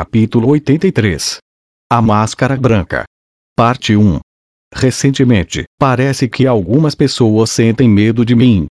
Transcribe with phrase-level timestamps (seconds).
[0.00, 1.38] Capítulo 83
[1.92, 3.02] A Máscara Branca
[3.56, 4.20] Parte 1
[4.72, 8.66] Recentemente, parece que algumas pessoas sentem medo de mim.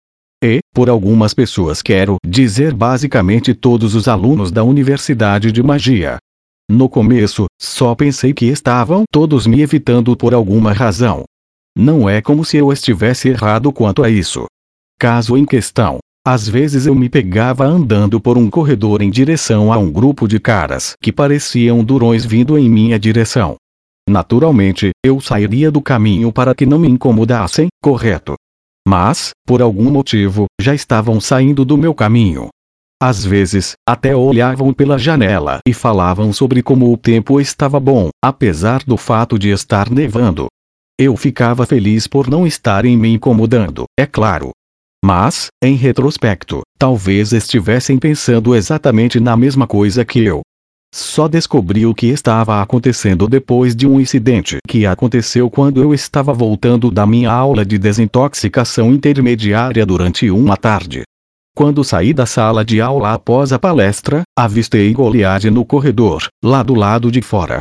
[0.42, 6.16] E, por algumas pessoas quero dizer basicamente todos os alunos da Universidade de Magia.
[6.68, 11.22] No começo, só pensei que estavam todos me evitando por alguma razão.
[11.78, 14.46] Não é como se eu estivesse errado quanto a isso.
[14.98, 19.76] Caso em questão, às vezes eu me pegava andando por um corredor em direção a
[19.76, 23.56] um grupo de caras que pareciam durões vindo em minha direção.
[24.08, 28.34] Naturalmente, eu sairia do caminho para que não me incomodassem, correto?
[28.86, 32.48] Mas, por algum motivo, já estavam saindo do meu caminho.
[33.00, 38.84] Às vezes, até olhavam pela janela e falavam sobre como o tempo estava bom, apesar
[38.84, 40.46] do fato de estar nevando.
[40.98, 44.50] Eu ficava feliz por não estarem me incomodando, é claro.
[45.04, 50.42] Mas, em retrospecto, talvez estivessem pensando exatamente na mesma coisa que eu.
[50.94, 56.32] Só descobri o que estava acontecendo depois de um incidente que aconteceu quando eu estava
[56.34, 61.02] voltando da minha aula de desintoxicação intermediária durante uma tarde.
[61.56, 66.74] Quando saí da sala de aula após a palestra, avistei Goliade no corredor, lá do
[66.74, 67.60] lado de fora.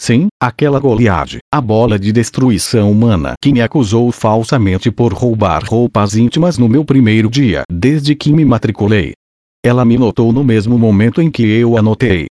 [0.00, 6.14] Sim, aquela Goliade, a bola de destruição humana que me acusou falsamente por roubar roupas
[6.14, 9.12] íntimas no meu primeiro dia desde que me matriculei.
[9.64, 12.26] Ela me notou no mesmo momento em que eu a notei.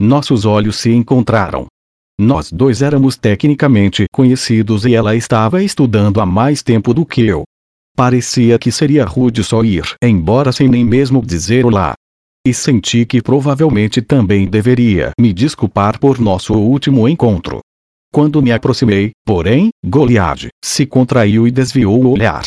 [0.00, 1.66] Nossos olhos se encontraram.
[2.18, 7.44] Nós dois éramos tecnicamente conhecidos e ela estava estudando há mais tempo do que eu.
[7.94, 11.94] Parecia que seria rude só ir embora sem nem mesmo dizer olá
[12.46, 17.60] e senti que provavelmente também deveria me desculpar por nosso último encontro.
[18.12, 22.42] Quando me aproximei, porém, Goliade se contraiu e desviou o olhar.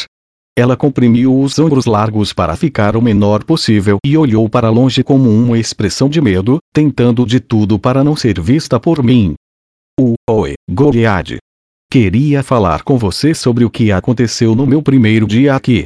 [0.58, 5.30] Ela comprimiu os ombros largos para ficar o menor possível e olhou para longe como
[5.30, 9.34] uma expressão de medo, tentando de tudo para não ser vista por mim.
[10.00, 11.38] O Oi, Goliade.
[11.90, 15.86] Queria falar com você sobre o que aconteceu no meu primeiro dia aqui.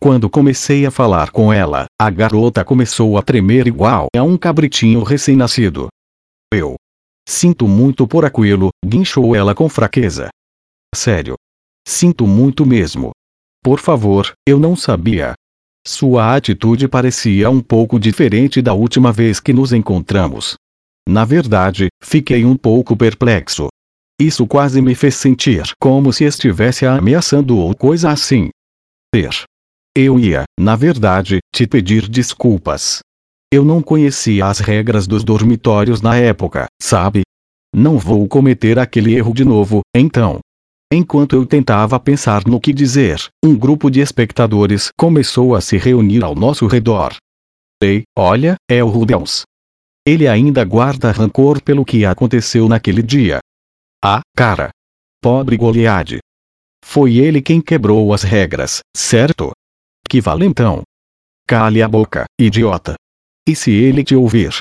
[0.00, 5.02] Quando comecei a falar com ela, a garota começou a tremer igual a um cabritinho
[5.02, 5.88] recém-nascido.
[6.52, 6.76] Eu.
[7.28, 10.28] Sinto muito por aquilo, guinchou ela com fraqueza.
[10.94, 11.34] Sério.
[11.86, 13.10] Sinto muito mesmo.
[13.64, 15.34] Por favor, eu não sabia.
[15.86, 20.56] Sua atitude parecia um pouco diferente da última vez que nos encontramos.
[21.08, 23.68] Na verdade, fiquei um pouco perplexo.
[24.20, 28.50] Isso quase me fez sentir como se estivesse ameaçando ou coisa assim.
[29.12, 29.44] Ter.
[29.98, 32.98] Eu ia, na verdade, te pedir desculpas.
[33.50, 37.22] Eu não conhecia as regras dos dormitórios na época, sabe?
[37.74, 40.40] Não vou cometer aquele erro de novo, então.
[40.92, 46.22] Enquanto eu tentava pensar no que dizer, um grupo de espectadores começou a se reunir
[46.22, 47.16] ao nosso redor.
[47.82, 49.44] Ei, olha, é o Rudels.
[50.06, 53.38] Ele ainda guarda rancor pelo que aconteceu naquele dia.
[54.04, 54.68] Ah, cara.
[55.22, 56.18] Pobre Goliade.
[56.84, 59.52] Foi ele quem quebrou as regras, certo?
[60.08, 60.82] Que valentão!
[61.48, 62.94] Cale a boca, idiota!
[63.46, 64.60] E se ele te ouvir?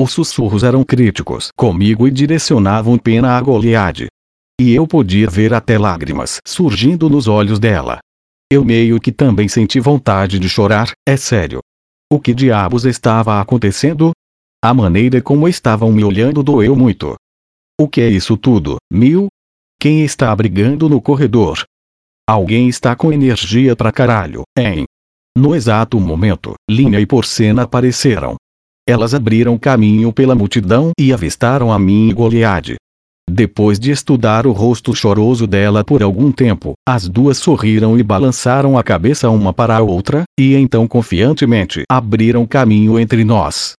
[0.00, 4.08] Os sussurros eram críticos comigo e direcionavam pena a Goliade.
[4.60, 7.98] E eu podia ver até lágrimas surgindo nos olhos dela.
[8.50, 11.60] Eu meio que também senti vontade de chorar, é sério.
[12.12, 14.12] O que diabos estava acontecendo?
[14.62, 17.16] A maneira como estavam me olhando doeu muito.
[17.80, 19.28] O que é isso tudo, Mil?
[19.80, 21.64] Quem está brigando no corredor?
[22.28, 24.84] Alguém está com energia pra caralho, hein?
[25.36, 28.36] No exato momento, Linha e Porcena apareceram.
[28.86, 32.76] Elas abriram caminho pela multidão e avistaram a mim e Goliade.
[33.28, 38.76] Depois de estudar o rosto choroso dela por algum tempo, as duas sorriram e balançaram
[38.76, 43.72] a cabeça uma para a outra, e então confiantemente abriram caminho entre nós.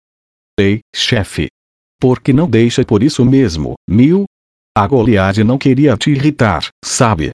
[0.59, 1.47] Ei, chefe!
[1.99, 4.25] Por que não deixa por isso mesmo, Mil?
[4.75, 7.31] A Goliade não queria te irritar, sabe?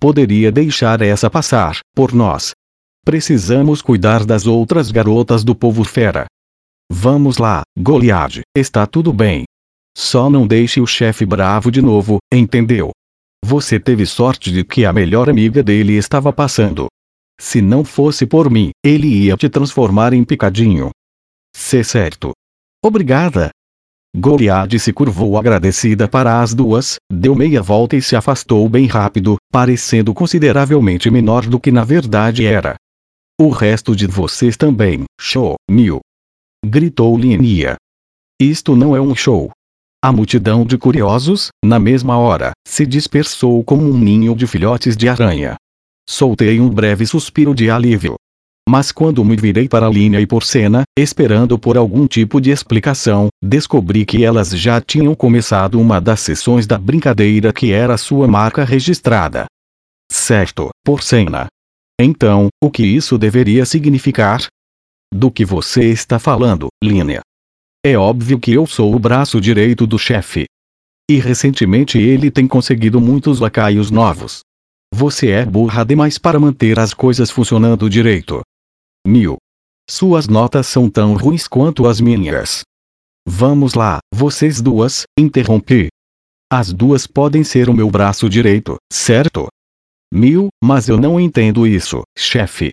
[0.00, 2.52] Poderia deixar essa passar, por nós.
[3.04, 6.24] Precisamos cuidar das outras garotas do povo fera.
[6.90, 9.44] Vamos lá, Goliade, está tudo bem.
[9.96, 12.90] Só não deixe o chefe bravo de novo, entendeu?
[13.44, 16.86] Você teve sorte de que a melhor amiga dele estava passando.
[17.38, 20.90] Se não fosse por mim, ele ia te transformar em picadinho.
[21.54, 22.32] Se certo.
[22.84, 23.50] Obrigada,
[24.16, 29.36] Goliade se curvou agradecida para as duas, deu meia volta e se afastou bem rápido,
[29.52, 32.74] parecendo consideravelmente menor do que na verdade era.
[33.40, 36.00] O resto de vocês também, show, mil!
[36.64, 37.76] Gritou Linia.
[38.40, 39.50] Isto não é um show.
[40.02, 45.08] A multidão de curiosos, na mesma hora, se dispersou como um ninho de filhotes de
[45.08, 45.54] aranha.
[46.08, 48.16] Soltei um breve suspiro de alívio.
[48.72, 54.06] Mas quando me virei para Linha e Porcena, esperando por algum tipo de explicação, descobri
[54.06, 59.46] que elas já tinham começado uma das sessões da brincadeira que era sua marca registrada.
[60.08, 61.48] Certo, Porcena.
[62.00, 64.46] Então, o que isso deveria significar?
[65.12, 67.22] Do que você está falando, Linha?
[67.84, 70.44] É óbvio que eu sou o braço direito do chefe.
[71.10, 74.42] E recentemente ele tem conseguido muitos lacaios novos.
[74.94, 78.40] Você é burra demais para manter as coisas funcionando direito.
[79.06, 79.38] Mil.
[79.88, 82.62] Suas notas são tão ruins quanto as minhas.
[83.26, 85.88] Vamos lá, vocês duas, interrompi.
[86.52, 89.48] As duas podem ser o meu braço direito, certo?
[90.12, 92.70] Mil, mas eu não entendo isso, chefe.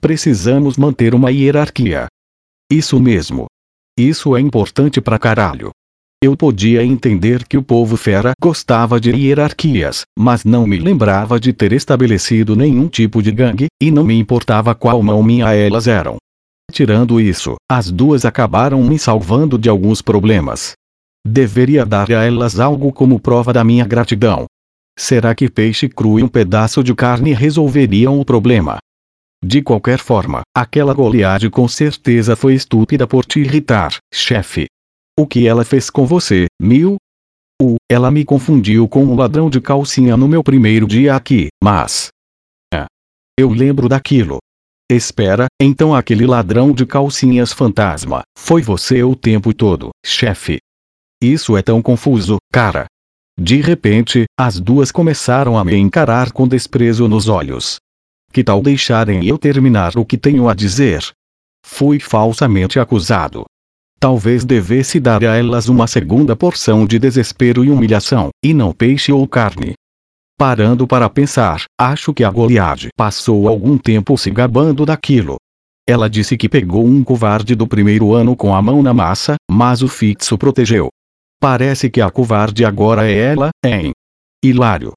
[0.00, 2.06] Precisamos manter uma hierarquia.
[2.70, 3.46] Isso mesmo.
[3.98, 5.70] Isso é importante pra caralho.
[6.20, 11.52] Eu podia entender que o povo fera gostava de hierarquias, mas não me lembrava de
[11.52, 16.16] ter estabelecido nenhum tipo de gangue, e não me importava qual mão minha elas eram.
[16.72, 20.72] Tirando isso, as duas acabaram me salvando de alguns problemas.
[21.24, 24.46] Deveria dar a elas algo como prova da minha gratidão.
[24.98, 28.78] Será que peixe cru e um pedaço de carne resolveriam o problema?
[29.44, 34.66] De qualquer forma, aquela goleade com certeza foi estúpida por te irritar, chefe.
[35.18, 36.96] O que ela fez com você, Mil?
[37.60, 42.06] O, ela me confundiu com um ladrão de calcinha no meu primeiro dia aqui, mas.
[42.72, 42.86] É.
[43.36, 44.38] Eu lembro daquilo.
[44.88, 50.58] Espera, então aquele ladrão de calcinhas fantasma, foi você o tempo todo, chefe.
[51.20, 52.86] Isso é tão confuso, cara.
[53.36, 57.78] De repente, as duas começaram a me encarar com desprezo nos olhos.
[58.32, 61.10] Que tal deixarem eu terminar o que tenho a dizer?
[61.66, 63.44] Fui falsamente acusado.
[64.00, 69.10] Talvez devesse dar a elas uma segunda porção de desespero e humilhação, e não peixe
[69.10, 69.74] ou carne.
[70.38, 75.36] Parando para pensar, acho que a Goliade passou algum tempo se gabando daquilo.
[75.84, 79.82] Ela disse que pegou um covarde do primeiro ano com a mão na massa, mas
[79.82, 80.90] o Fitz o protegeu.
[81.40, 83.90] Parece que a covarde agora é ela, hein?
[84.44, 84.92] Hilário.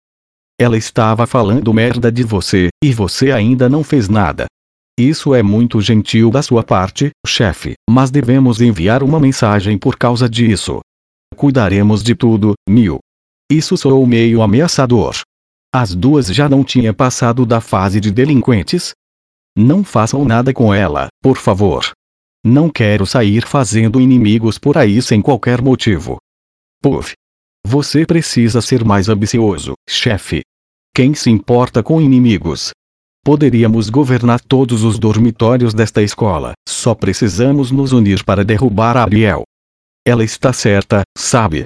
[0.59, 4.45] Ela estava falando merda de você, e você ainda não fez nada.
[4.97, 10.29] Isso é muito gentil da sua parte, chefe, mas devemos enviar uma mensagem por causa
[10.29, 10.79] disso.
[11.35, 12.99] Cuidaremos de tudo, Mil.
[13.49, 15.15] Isso soou meio ameaçador.
[15.73, 18.91] As duas já não tinham passado da fase de delinquentes?
[19.57, 21.91] Não façam nada com ela, por favor.
[22.45, 26.17] Não quero sair fazendo inimigos por aí sem qualquer motivo.
[26.81, 27.13] Puff.
[27.65, 30.41] Você precisa ser mais ambicioso, chefe.
[30.95, 32.71] Quem se importa com inimigos?
[33.23, 39.44] Poderíamos governar todos os dormitórios desta escola, só precisamos nos unir para derrubar a Ariel.
[40.03, 41.63] Ela está certa, sabe?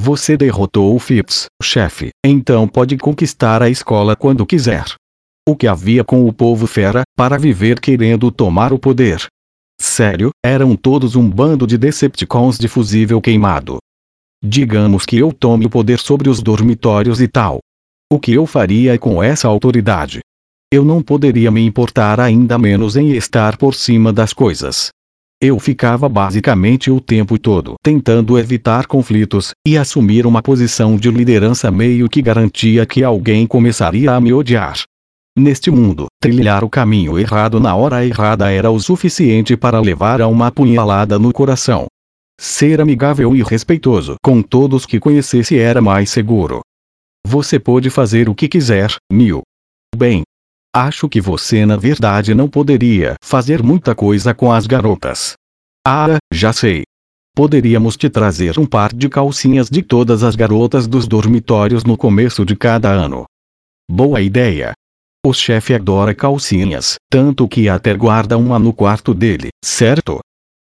[0.00, 4.86] Você derrotou o Phipps, chefe, então pode conquistar a escola quando quiser.
[5.46, 9.26] O que havia com o povo fera, para viver querendo tomar o poder?
[9.78, 13.76] Sério, eram todos um bando de Decepticons de fusível queimado.
[14.42, 17.58] Digamos que eu tome o poder sobre os dormitórios e tal.
[18.10, 20.20] O que eu faria com essa autoridade?
[20.74, 24.88] Eu não poderia me importar ainda menos em estar por cima das coisas.
[25.40, 31.70] Eu ficava basicamente o tempo todo tentando evitar conflitos, e assumir uma posição de liderança
[31.70, 34.82] meio que garantia que alguém começaria a me odiar.
[35.38, 40.26] Neste mundo, trilhar o caminho errado na hora errada era o suficiente para levar a
[40.26, 41.86] uma apunhalada no coração.
[42.36, 46.62] Ser amigável e respeitoso com todos que conhecesse era mais seguro.
[47.24, 49.42] Você pode fazer o que quiser, Mil.
[49.96, 50.24] Bem,
[50.76, 55.34] Acho que você na verdade não poderia fazer muita coisa com as garotas.
[55.86, 56.82] Ah, já sei.
[57.32, 62.44] Poderíamos te trazer um par de calcinhas de todas as garotas dos dormitórios no começo
[62.44, 63.24] de cada ano.
[63.88, 64.72] Boa ideia.
[65.24, 70.18] O chefe adora calcinhas, tanto que até guarda uma no quarto dele, certo?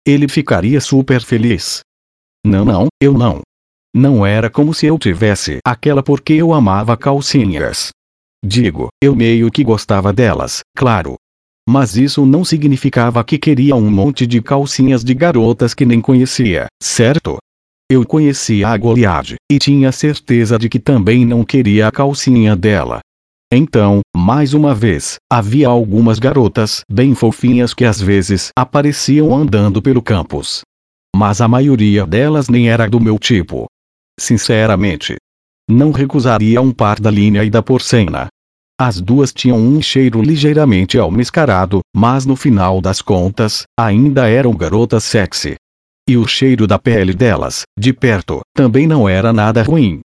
[0.06, 1.80] Ele ficaria super feliz.
[2.46, 3.42] Não, não, eu não.
[3.94, 7.90] Não era como se eu tivesse aquela porque eu amava calcinhas.
[8.44, 11.16] Digo, eu meio que gostava delas, claro.
[11.68, 16.66] Mas isso não significava que queria um monte de calcinhas de garotas que nem conhecia,
[16.82, 17.38] certo?
[17.90, 23.00] Eu conhecia a Goliade, e tinha certeza de que também não queria a calcinha dela.
[23.52, 30.02] Então, mais uma vez, havia algumas garotas bem fofinhas que às vezes apareciam andando pelo
[30.02, 30.60] campus.
[31.16, 33.66] Mas a maioria delas nem era do meu tipo.
[34.20, 35.16] Sinceramente,
[35.68, 38.28] não recusaria um par da linha e da porcena.
[38.80, 45.04] As duas tinham um cheiro ligeiramente almiscarado, mas no final das contas, ainda eram garotas
[45.04, 45.56] sexy.
[46.08, 50.00] E o cheiro da pele delas, de perto, também não era nada ruim.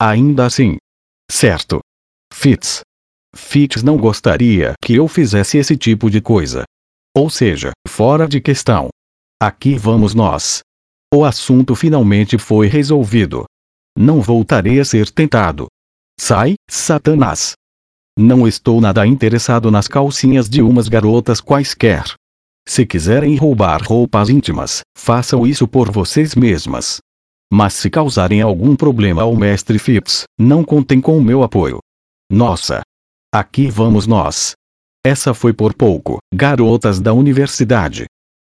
[0.00, 0.76] Ainda assim.
[1.30, 1.80] Certo.
[2.32, 2.80] Fitz.
[3.34, 6.64] Fitz não gostaria que eu fizesse esse tipo de coisa.
[7.16, 8.88] Ou seja, fora de questão.
[9.40, 10.60] Aqui vamos nós.
[11.14, 13.46] O assunto finalmente foi resolvido.
[13.96, 15.68] Não voltarei a ser tentado.
[16.20, 17.54] Sai, Satanás.
[18.18, 22.04] Não estou nada interessado nas calcinhas de umas garotas quaisquer.
[22.68, 26.98] Se quiserem roubar roupas íntimas, façam isso por vocês mesmas.
[27.52, 31.78] Mas se causarem algum problema ao mestre Phipps, não contem com o meu apoio.
[32.30, 32.82] Nossa!
[33.32, 34.52] Aqui vamos nós.
[35.04, 38.06] Essa foi por pouco, garotas da universidade.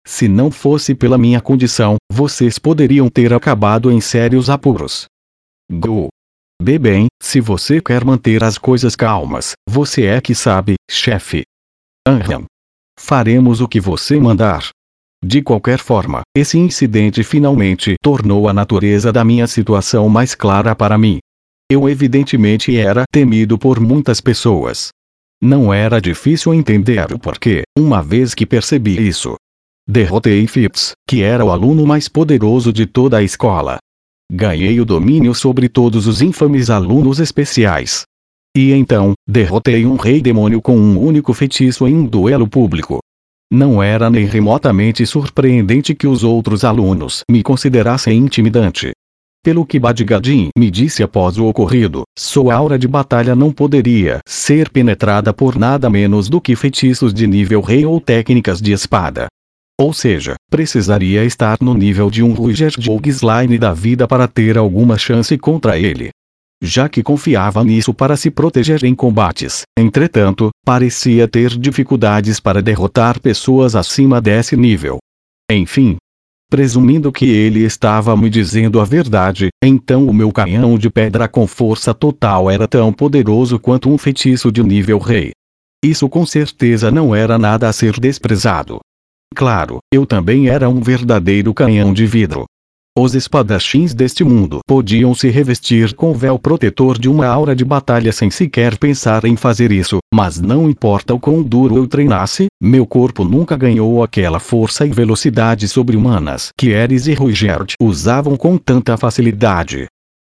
[0.06, 5.06] Se não fosse pela minha condição, vocês poderiam ter acabado em sérios apuros.
[5.70, 6.08] Go!
[6.62, 11.42] B bem, se você quer manter as coisas calmas, você é que sabe, chefe.
[12.06, 12.44] Anham.
[12.98, 14.68] Faremos o que você mandar.
[15.24, 20.98] De qualquer forma, esse incidente finalmente tornou a natureza da minha situação mais clara para
[20.98, 21.18] mim.
[21.70, 24.90] Eu evidentemente era temido por muitas pessoas.
[25.42, 29.34] Não era difícil entender o porquê, uma vez que percebi isso.
[29.88, 33.78] Derrotei Phipps, que era o aluno mais poderoso de toda a escola.
[34.32, 38.02] Ganhei o domínio sobre todos os infames alunos especiais.
[38.56, 43.00] E então, derrotei um rei demônio com um único feitiço em um duelo público.
[43.52, 48.92] Não era nem remotamente surpreendente que os outros alunos me considerassem intimidante.
[49.44, 54.70] Pelo que Badgadin me disse após o ocorrido, sua aura de batalha não poderia ser
[54.70, 59.26] penetrada por nada menos do que feitiços de nível rei ou técnicas de espada.
[59.80, 64.96] Ou seja, precisaria estar no nível de um Ruger Jogsline da vida para ter alguma
[64.96, 66.10] chance contra ele
[66.64, 69.62] já que confiava nisso para se proteger em combates.
[69.78, 74.98] Entretanto, parecia ter dificuldades para derrotar pessoas acima desse nível.
[75.50, 75.96] Enfim,
[76.50, 81.46] presumindo que ele estava me dizendo a verdade, então o meu canhão de pedra com
[81.46, 85.32] força total era tão poderoso quanto um feitiço de nível rei.
[85.84, 88.80] Isso com certeza não era nada a ser desprezado.
[89.34, 92.44] Claro, eu também era um verdadeiro canhão de vidro.
[92.96, 97.64] Os espadachins deste mundo podiam se revestir com o véu protetor de uma aura de
[97.64, 102.46] batalha sem sequer pensar em fazer isso, mas não importa o quão duro eu treinasse,
[102.62, 108.56] meu corpo nunca ganhou aquela força e velocidade sobre-humanas que Eris e Ruigert usavam com
[108.56, 109.86] tanta facilidade.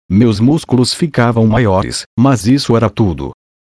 [0.09, 3.29] Meus músculos ficavam maiores, mas isso era tudo.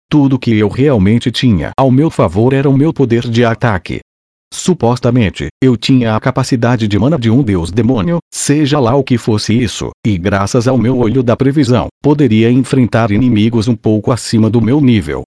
[0.09, 4.01] Tudo que eu realmente tinha ao meu favor era o meu poder de ataque.
[4.53, 9.17] Supostamente, eu tinha a capacidade de mana de um deus demônio, seja lá o que
[9.17, 14.49] fosse isso, e graças ao meu olho da previsão, poderia enfrentar inimigos um pouco acima
[14.49, 15.23] do meu nível.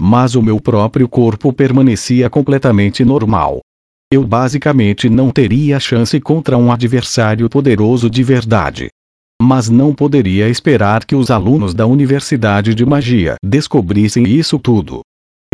[0.00, 3.60] Mas o meu próprio corpo permanecia completamente normal.
[4.12, 8.88] Eu basicamente não teria chance contra um adversário poderoso de verdade.
[9.40, 15.00] Mas não poderia esperar que os alunos da Universidade de Magia descobrissem isso tudo.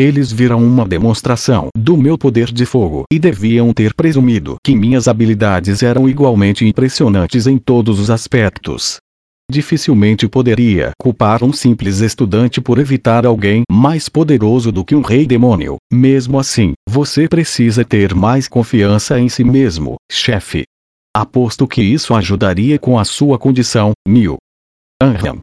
[0.03, 5.07] Eles viram uma demonstração do meu poder de fogo e deviam ter presumido que minhas
[5.07, 8.97] habilidades eram igualmente impressionantes em todos os aspectos.
[9.49, 15.25] Dificilmente poderia culpar um simples estudante por evitar alguém mais poderoso do que um rei
[15.25, 15.77] demônio.
[15.93, 20.65] Mesmo assim, você precisa ter mais confiança em si mesmo, chefe.
[21.17, 24.37] Aposto que isso ajudaria com a sua condição, Neil.
[25.01, 25.39] Anham.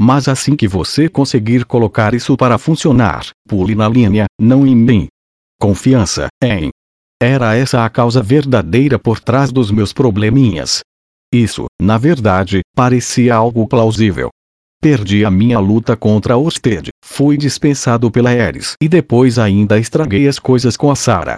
[0.00, 5.08] Mas assim que você conseguir colocar isso para funcionar, pule na linha, não em mim.
[5.60, 6.70] Confiança, em.
[7.22, 10.80] Era essa a causa verdadeira por trás dos meus probleminhas.
[11.30, 14.30] Isso, na verdade, parecia algo plausível.
[14.80, 20.38] Perdi a minha luta contra Orsted, fui dispensado pela Eris e depois ainda estraguei as
[20.38, 21.36] coisas com a Sara.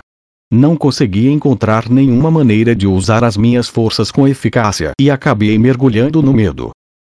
[0.52, 6.22] Não consegui encontrar nenhuma maneira de usar as minhas forças com eficácia e acabei mergulhando
[6.22, 6.70] no medo.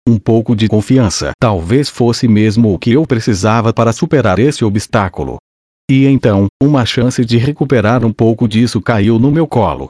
[0.08, 5.38] Um pouco de confiança talvez fosse mesmo o que eu precisava para superar esse obstáculo.
[5.90, 9.88] E então, uma chance de recuperar um pouco disso caiu no meu colo.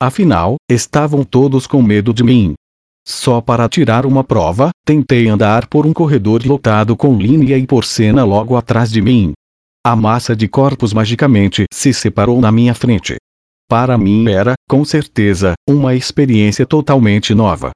[0.00, 2.54] Afinal, estavam todos com medo de mim.
[3.04, 8.24] Só para tirar uma prova, tentei andar por um corredor lotado com linha e porcena
[8.24, 9.32] logo atrás de mim.
[9.84, 13.16] A massa de corpos magicamente se separou na minha frente.
[13.68, 17.70] Para mim era, com certeza, uma experiência totalmente nova.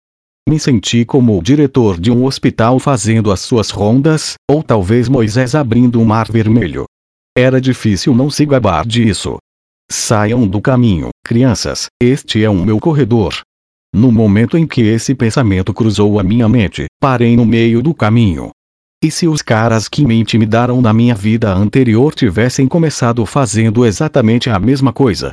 [0.50, 5.54] Me senti como o diretor de um hospital fazendo as suas rondas, ou talvez Moisés
[5.54, 6.86] abrindo um mar vermelho.
[7.38, 9.36] Era difícil não se gabar disso.
[9.88, 13.32] Saiam do caminho, crianças, este é o meu corredor.
[13.94, 18.50] No momento em que esse pensamento cruzou a minha mente, parei no meio do caminho.
[19.04, 24.50] E se os caras que me intimidaram na minha vida anterior tivessem começado fazendo exatamente
[24.50, 25.30] a mesma coisa?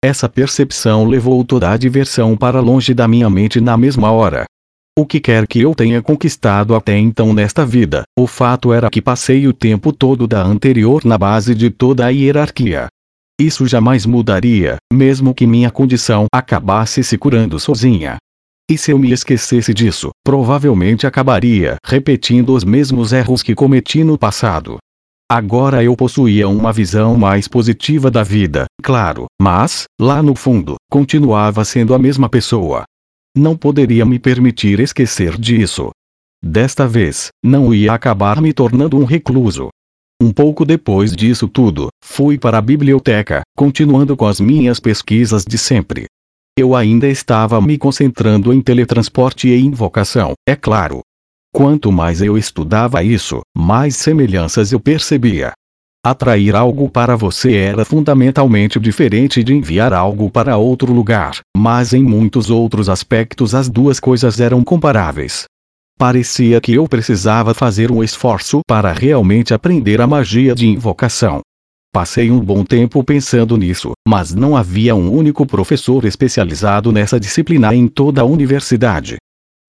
[0.00, 4.44] Essa percepção levou toda a diversão para longe da minha mente na mesma hora.
[5.00, 9.00] O que quer que eu tenha conquistado até então nesta vida, o fato era que
[9.00, 12.86] passei o tempo todo da anterior na base de toda a hierarquia.
[13.40, 18.18] Isso jamais mudaria, mesmo que minha condição acabasse se curando sozinha.
[18.70, 24.18] E se eu me esquecesse disso, provavelmente acabaria repetindo os mesmos erros que cometi no
[24.18, 24.76] passado.
[25.32, 31.64] Agora eu possuía uma visão mais positiva da vida, claro, mas, lá no fundo, continuava
[31.64, 32.84] sendo a mesma pessoa.
[33.36, 35.90] Não poderia me permitir esquecer disso.
[36.42, 39.68] Desta vez, não ia acabar me tornando um recluso.
[40.20, 45.56] Um pouco depois disso tudo, fui para a biblioteca, continuando com as minhas pesquisas de
[45.56, 46.06] sempre.
[46.58, 51.00] Eu ainda estava me concentrando em teletransporte e invocação, é claro.
[51.54, 55.52] Quanto mais eu estudava isso, mais semelhanças eu percebia.
[56.02, 62.02] Atrair algo para você era fundamentalmente diferente de enviar algo para outro lugar, mas em
[62.02, 65.44] muitos outros aspectos as duas coisas eram comparáveis.
[65.98, 71.42] Parecia que eu precisava fazer um esforço para realmente aprender a magia de invocação.
[71.92, 77.74] Passei um bom tempo pensando nisso, mas não havia um único professor especializado nessa disciplina
[77.74, 79.18] em toda a universidade.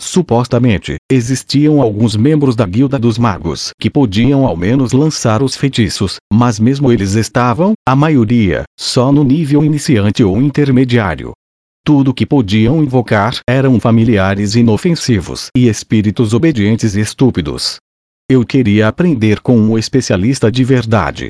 [0.02, 6.16] Supostamente, existiam alguns membros da Guilda dos Magos que podiam ao menos lançar os feitiços,
[6.34, 11.34] mas mesmo eles estavam, a maioria, só no nível iniciante ou intermediário.
[11.86, 17.78] Tudo que podiam invocar eram familiares inofensivos e espíritos obedientes e estúpidos.
[18.30, 21.30] Eu queria aprender com um especialista de verdade,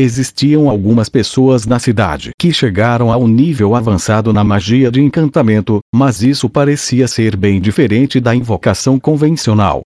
[0.00, 5.80] Existiam algumas pessoas na cidade que chegaram a um nível avançado na magia de encantamento,
[5.92, 9.82] mas isso parecia ser bem diferente da invocação convencional.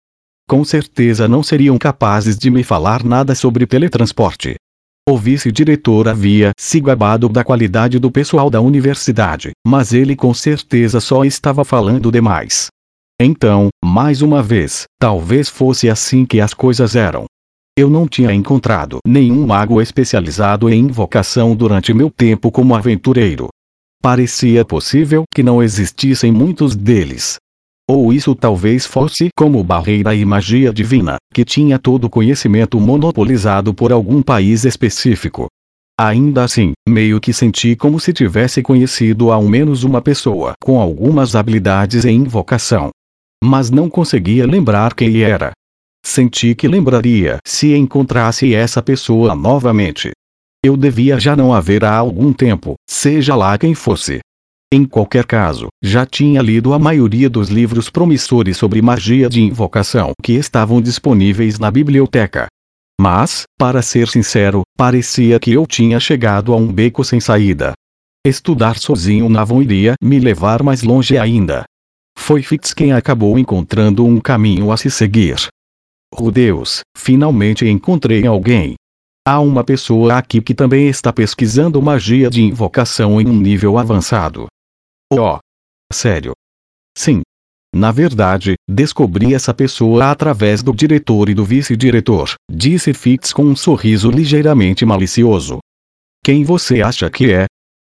[0.47, 4.57] Com certeza não seriam capazes de me falar nada sobre teletransporte.
[5.09, 11.01] O vice-diretor havia se gabado da qualidade do pessoal da universidade, mas ele com certeza
[11.01, 12.67] só estava falando demais.
[13.19, 17.25] Então, mais uma vez, talvez fosse assim que as coisas eram.
[17.75, 23.49] Eu não tinha encontrado nenhum mago especializado em invocação durante meu tempo como aventureiro.
[24.03, 27.37] Parecia possível que não existissem muitos deles.
[27.89, 33.73] Ou isso talvez fosse como barreira e magia divina, que tinha todo o conhecimento monopolizado
[33.73, 35.47] por algum país específico.
[35.99, 41.35] Ainda assim, meio que senti como se tivesse conhecido ao menos uma pessoa com algumas
[41.35, 42.91] habilidades em invocação.
[43.43, 45.53] Mas não conseguia lembrar quem era.
[46.05, 50.11] Senti que lembraria se encontrasse essa pessoa novamente.
[50.65, 54.21] Eu devia já não haver há algum tempo, seja lá quem fosse.
[54.73, 60.13] Em qualquer caso, já tinha lido a maioria dos livros promissores sobre magia de invocação
[60.23, 62.47] que estavam disponíveis na biblioteca.
[63.01, 67.75] Mas, para ser sincero, parecia que eu tinha chegado a um beco sem saída.
[68.25, 71.65] Estudar sozinho não iria me levar mais longe ainda.
[72.17, 75.37] Foi Fitz quem acabou encontrando um caminho a se seguir.
[76.15, 78.75] Oh Deus, finalmente encontrei alguém.
[79.27, 84.47] Há uma pessoa aqui que também está pesquisando magia de invocação em um nível avançado.
[85.13, 85.39] Oh!
[85.93, 86.33] Sério?
[86.97, 87.23] Sim.
[87.75, 93.57] Na verdade, descobri essa pessoa através do diretor e do vice-diretor, disse Fitz com um
[93.57, 95.61] sorriso ligeiramente malicioso.
[96.23, 97.47] Quem você acha que é?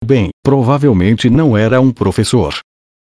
[0.03, 2.59] Bem, provavelmente não era um professor.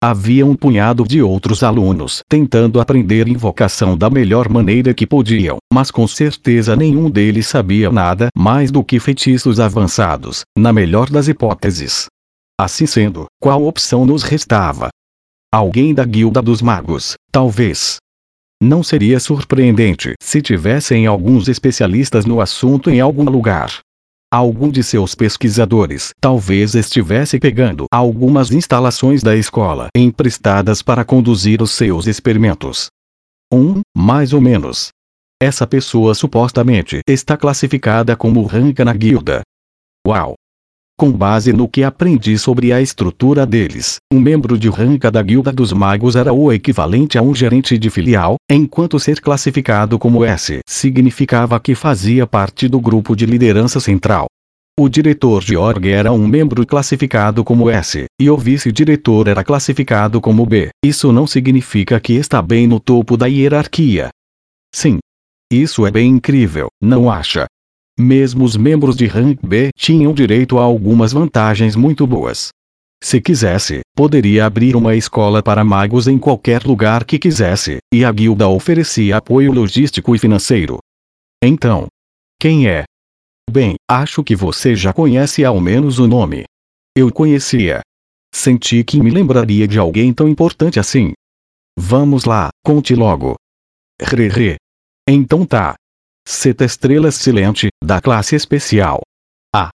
[0.03, 5.89] Havia um punhado de outros alunos tentando aprender invocação da melhor maneira que podiam, mas
[5.89, 12.05] com certeza nenhum deles sabia nada mais do que feitiços avançados, na melhor das hipóteses.
[12.61, 14.89] Assim sendo, qual opção nos restava?
[15.51, 17.97] Alguém da Guilda dos Magos, talvez.
[18.61, 23.79] Não seria surpreendente se tivessem alguns especialistas no assunto em algum lugar.
[24.29, 31.71] Algum de seus pesquisadores talvez estivesse pegando algumas instalações da escola emprestadas para conduzir os
[31.71, 32.87] seus experimentos.
[33.53, 34.89] Um, mais ou menos.
[35.41, 39.43] Essa pessoa supostamente está classificada como ranca na guilda.
[40.05, 40.35] Uau!
[40.99, 45.51] Com base no que aprendi sobre a estrutura deles, um membro de ranca da Guilda
[45.51, 50.59] dos Magos era o equivalente a um gerente de filial, enquanto ser classificado como S
[50.67, 54.25] significava que fazia parte do grupo de liderança central.
[54.79, 60.19] O diretor de org era um membro classificado como S, e o vice-diretor era classificado
[60.19, 60.69] como B.
[60.83, 64.09] Isso não significa que está bem no topo da hierarquia.
[64.73, 64.97] Sim.
[65.53, 67.45] Isso é bem incrível, não acha?
[67.99, 72.49] Mesmo os membros de rank B tinham direito a algumas vantagens muito boas.
[73.03, 78.11] Se quisesse, poderia abrir uma escola para magos em qualquer lugar que quisesse, e a
[78.11, 80.77] guilda oferecia apoio logístico e financeiro.
[81.43, 81.87] Então,
[82.39, 82.83] quem é?
[83.49, 86.43] Bem, acho que você já conhece ao menos o nome.
[86.95, 87.81] Eu conhecia.
[88.33, 91.13] Senti que me lembraria de alguém tão importante assim.
[91.77, 93.35] Vamos lá, conte logo.
[94.01, 94.57] Re,
[95.07, 95.75] Então tá,
[96.29, 98.99] Seta Estrelas Silente, da classe especial.
[99.55, 99.69] A.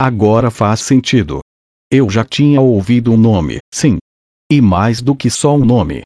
[0.00, 1.40] Agora faz sentido.
[1.90, 3.98] Eu já tinha ouvido um nome, sim.
[4.48, 6.02] E mais do que só um nome.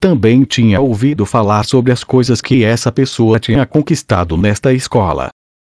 [0.00, 5.28] Também tinha ouvido falar sobre as coisas que essa pessoa tinha conquistado nesta escola.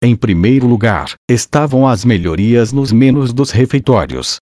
[0.03, 4.37] Em primeiro lugar, estavam as melhorias nos menus dos refeitórios.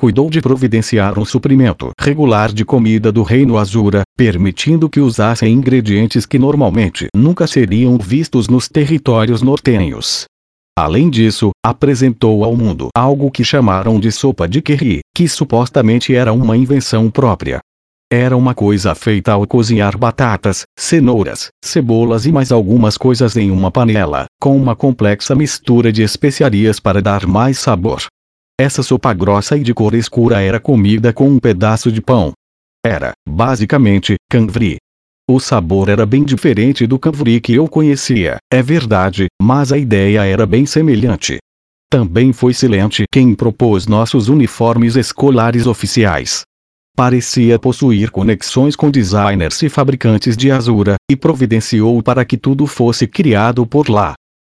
[0.00, 6.24] Cuidou de providenciar um suprimento regular de comida do Reino Azura, permitindo que usassem ingredientes
[6.24, 10.24] que normalmente nunca seriam vistos nos territórios nortenhos.
[10.74, 16.32] Além disso, apresentou ao mundo algo que chamaram de sopa de curry, que supostamente era
[16.32, 17.60] uma invenção própria.
[18.10, 23.70] Era uma coisa feita ao cozinhar batatas, cenouras, cebolas e mais algumas coisas em uma
[23.70, 28.06] panela, com uma complexa mistura de especiarias para dar mais sabor.
[28.60, 32.34] Essa sopa grossa e de cor escura era comida com um pedaço de pão.
[32.84, 34.76] Era, basicamente, canvri.
[35.26, 40.26] O sabor era bem diferente do canvri que eu conhecia, é verdade, mas a ideia
[40.26, 41.38] era bem semelhante.
[41.90, 46.42] Também foi Silente quem propôs nossos uniformes escolares oficiais.
[46.94, 53.06] Parecia possuir conexões com designers e fabricantes de Azura, e providenciou para que tudo fosse
[53.06, 54.12] criado por lá.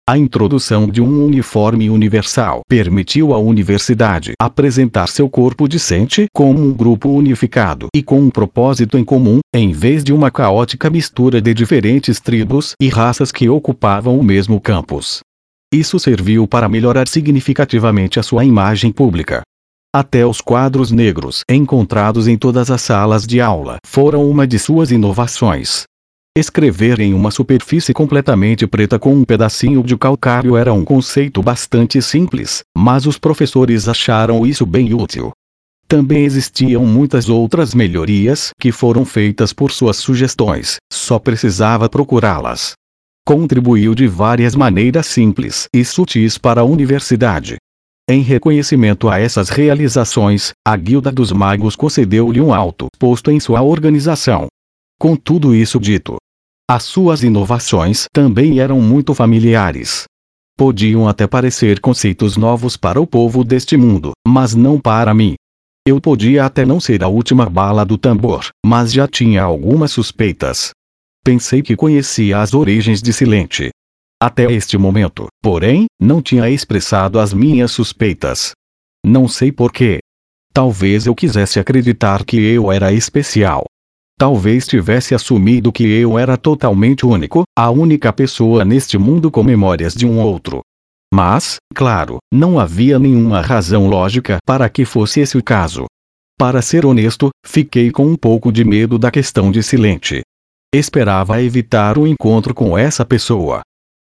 [0.08, 6.72] A introdução de um uniforme universal permitiu à universidade apresentar seu corpo discente como um
[6.72, 11.54] grupo unificado e com um propósito em comum, em vez de uma caótica mistura de
[11.54, 15.20] diferentes tribos e raças que ocupavam o mesmo campus.
[15.72, 19.42] Isso serviu para melhorar significativamente a sua imagem pública.
[19.94, 24.90] Até os quadros negros encontrados em todas as salas de aula foram uma de suas
[24.90, 25.84] inovações.
[26.34, 32.00] Escrever em uma superfície completamente preta com um pedacinho de calcário era um conceito bastante
[32.00, 35.32] simples, mas os professores acharam isso bem útil.
[35.86, 42.72] Também existiam muitas outras melhorias que foram feitas por suas sugestões, só precisava procurá-las.
[43.26, 47.56] Contribuiu de várias maneiras simples e sutis para a universidade.
[48.08, 53.60] Em reconhecimento a essas realizações, a Guilda dos Magos concedeu-lhe um alto posto em sua
[53.60, 54.46] organização.
[54.98, 56.16] Com tudo isso dito,
[56.72, 60.04] as suas inovações também eram muito familiares.
[60.56, 65.34] Podiam até parecer conceitos novos para o povo deste mundo, mas não para mim.
[65.86, 70.70] Eu podia até não ser a última bala do tambor, mas já tinha algumas suspeitas.
[71.22, 73.68] Pensei que conhecia as origens de Silente.
[74.18, 78.52] Até este momento, porém, não tinha expressado as minhas suspeitas.
[79.04, 79.98] Não sei porquê.
[80.54, 83.66] Talvez eu quisesse acreditar que eu era especial.
[84.22, 89.94] Talvez tivesse assumido que eu era totalmente único, a única pessoa neste mundo com memórias
[89.94, 90.60] de um outro.
[91.12, 95.86] Mas, claro, não havia nenhuma razão lógica para que fosse esse o caso.
[96.38, 100.20] Para ser honesto, fiquei com um pouco de medo da questão de Silente.
[100.72, 103.62] Esperava evitar o encontro com essa pessoa.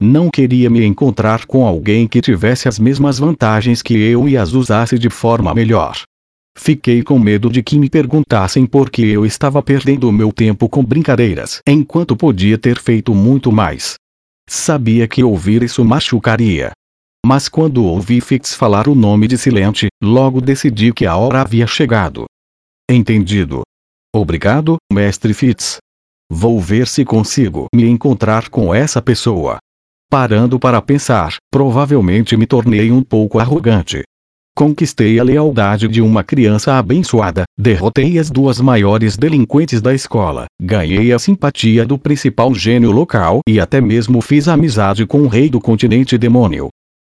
[0.02, 4.54] Não queria me encontrar com alguém que tivesse as mesmas vantagens que eu e as
[4.54, 6.02] usasse de forma melhor.
[6.62, 10.84] Fiquei com medo de que me perguntassem por que eu estava perdendo meu tempo com
[10.84, 13.96] brincadeiras, enquanto podia ter feito muito mais.
[14.48, 16.72] Sabia que ouvir isso machucaria.
[17.26, 21.66] Mas quando ouvi Fix falar o nome de Silente, logo decidi que a hora havia
[21.66, 22.26] chegado.
[22.92, 23.62] Entendido.
[24.14, 25.78] Obrigado, mestre Fitz.
[26.30, 29.60] Vou ver se consigo me encontrar com essa pessoa.
[30.10, 34.04] Parando para pensar, provavelmente me tornei um pouco arrogante.
[34.60, 41.14] Conquistei a lealdade de uma criança abençoada, derrotei as duas maiores delinquentes da escola, ganhei
[41.14, 45.62] a simpatia do principal gênio local e até mesmo fiz amizade com o rei do
[45.62, 46.68] continente demônio.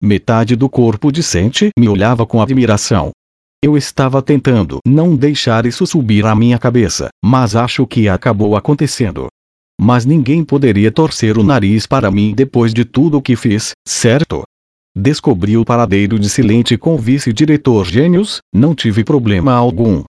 [0.02, 3.10] Metade do corpo decente me olhava com admiração.
[3.64, 9.28] Eu estava tentando não deixar isso subir à minha cabeça, mas acho que acabou acontecendo.
[9.80, 14.42] Mas ninguém poderia torcer o nariz para mim depois de tudo o que fiz, certo?
[15.00, 20.02] Descobri o paradeiro de Silente com o vice-diretor Gênios, não tive problema algum.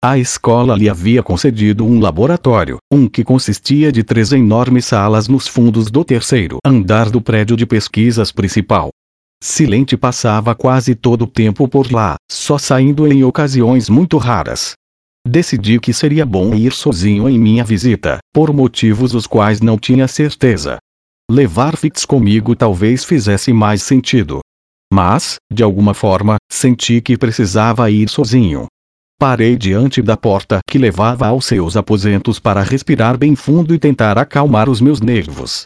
[0.00, 5.48] A escola lhe havia concedido um laboratório, um que consistia de três enormes salas nos
[5.48, 8.90] fundos do terceiro andar do prédio de pesquisas principal.
[9.42, 14.74] Silente passava quase todo o tempo por lá, só saindo em ocasiões muito raras.
[15.26, 20.06] Decidi que seria bom ir sozinho em minha visita, por motivos os quais não tinha
[20.06, 20.78] certeza.
[21.28, 24.38] Levar Fix comigo talvez fizesse mais sentido.
[24.92, 28.68] Mas, de alguma forma, senti que precisava ir sozinho.
[29.18, 34.16] Parei diante da porta que levava aos seus aposentos para respirar bem fundo e tentar
[34.16, 35.64] acalmar os meus nervos.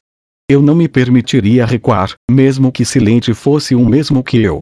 [0.51, 4.61] Eu não me permitiria recuar, mesmo que Silente fosse o mesmo que eu.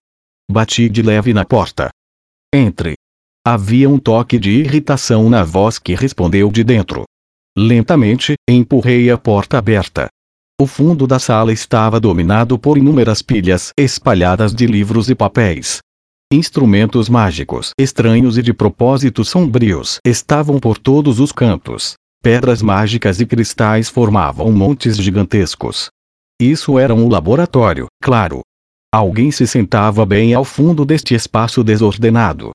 [0.50, 1.90] Bati de leve na porta.
[2.52, 2.94] Entre.
[3.46, 7.04] Havia um toque de irritação na voz que respondeu de dentro.
[7.56, 10.08] Lentamente, empurrei a porta aberta.
[10.60, 15.78] O fundo da sala estava dominado por inúmeras pilhas espalhadas de livros e papéis.
[16.32, 21.94] Instrumentos mágicos estranhos e de propósitos sombrios estavam por todos os cantos.
[22.20, 25.90] Pedras mágicas e cristais formavam montes gigantescos.
[26.42, 28.40] Isso era um laboratório, claro.
[28.92, 32.50] Alguém se sentava bem ao fundo deste espaço desordenado.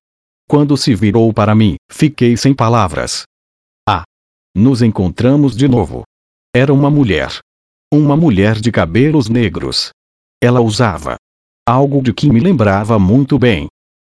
[0.45, 3.23] Quando se virou para mim, fiquei sem palavras.
[3.87, 4.03] Ah!
[4.53, 6.03] Nos encontramos de novo.
[6.53, 7.39] Era uma mulher.
[7.93, 9.91] Uma mulher de cabelos negros.
[10.43, 11.15] Ela usava
[11.63, 13.67] algo de que me lembrava muito bem.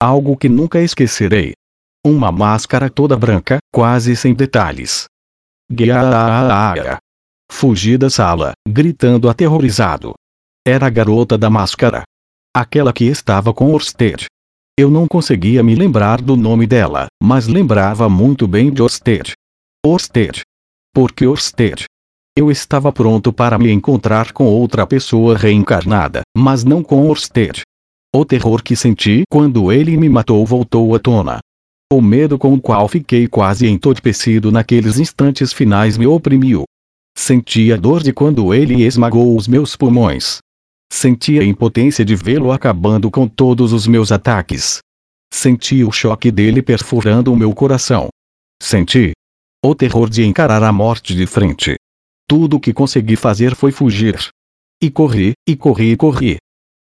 [0.01, 1.51] Algo que nunca esquecerei.
[2.01, 5.07] Uma máscara toda branca, quase sem detalhes.
[5.69, 6.99] Guiaa.
[7.51, 10.13] Fugi da sala, gritando aterrorizado.
[10.65, 12.03] Era a garota da máscara.
[12.55, 14.27] Aquela que estava com Orsted.
[14.79, 19.33] Eu não conseguia me lembrar do nome dela, mas lembrava muito bem de Orsted.
[19.85, 20.43] Orsted.
[20.93, 21.87] Por que Orsted?
[22.37, 27.61] Eu estava pronto para me encontrar com outra pessoa reencarnada, mas não com Orsted.
[28.13, 31.39] O terror que senti quando ele me matou voltou à tona.
[31.89, 36.65] O medo com o qual fiquei quase entorpecido naqueles instantes finais me oprimiu.
[37.17, 40.39] Senti a dor de quando ele esmagou os meus pulmões.
[40.91, 44.79] Senti a impotência de vê-lo acabando com todos os meus ataques.
[45.33, 48.09] Senti o choque dele perfurando o meu coração.
[48.61, 49.13] Senti
[49.63, 51.77] o terror de encarar a morte de frente.
[52.27, 54.29] Tudo o que consegui fazer foi fugir.
[54.81, 56.37] E corri, e corri e corri.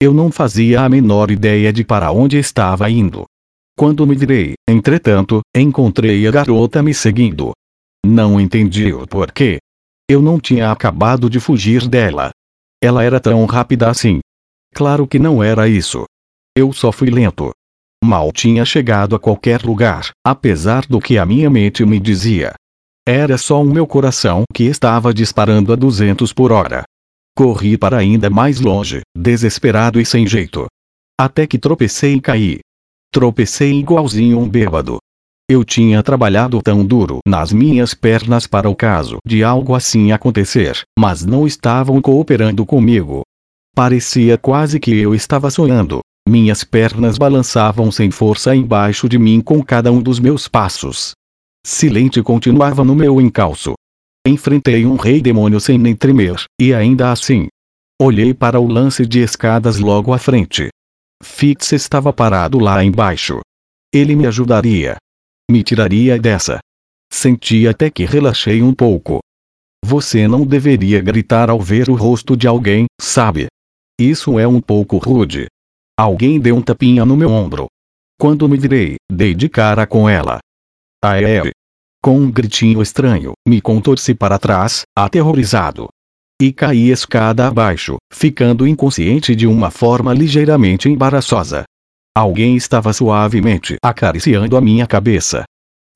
[0.01, 3.25] Eu não fazia a menor ideia de para onde estava indo.
[3.77, 7.51] Quando me virei, entretanto, encontrei a garota me seguindo.
[8.05, 9.59] Não entendi o porquê.
[10.09, 12.31] Eu não tinha acabado de fugir dela.
[12.81, 14.19] Ela era tão rápida assim.
[14.73, 16.05] Claro que não era isso.
[16.55, 17.51] Eu só fui lento.
[18.03, 22.53] Mal tinha chegado a qualquer lugar, apesar do que a minha mente me dizia.
[23.09, 26.83] Era só o meu coração que estava disparando a 200 por hora.
[27.33, 30.65] Corri para ainda mais longe, desesperado e sem jeito.
[31.17, 32.59] Até que tropecei e caí.
[33.09, 34.97] Tropecei igualzinho um bêbado.
[35.49, 40.81] Eu tinha trabalhado tão duro nas minhas pernas para o caso de algo assim acontecer,
[40.99, 43.21] mas não estavam cooperando comigo.
[43.73, 46.01] Parecia quase que eu estava sonhando.
[46.27, 51.13] Minhas pernas balançavam sem força embaixo de mim com cada um dos meus passos.
[51.69, 53.73] Silente continuava no meu encalço.
[54.25, 57.49] Enfrentei um rei demônio sem nem tremer, e ainda assim.
[58.01, 60.69] Olhei para o lance de escadas logo à frente.
[61.21, 63.41] Fitz estava parado lá embaixo.
[63.93, 64.95] Ele me ajudaria.
[65.51, 66.59] Me tiraria dessa.
[67.11, 69.19] Senti até que relaxei um pouco.
[69.83, 73.47] Você não deveria gritar ao ver o rosto de alguém, sabe?
[73.99, 75.47] Isso é um pouco rude.
[75.99, 77.67] Alguém deu um tapinha no meu ombro.
[78.17, 80.39] Quando me virei, dei de cara com ela.
[81.03, 81.56] Aé.
[82.01, 85.87] Com um gritinho estranho, me contorci para trás, aterrorizado.
[86.41, 91.63] E caí escada abaixo, ficando inconsciente de uma forma ligeiramente embaraçosa.
[92.15, 95.43] Alguém estava suavemente acariciando a minha cabeça.